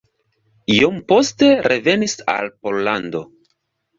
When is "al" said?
2.35-2.51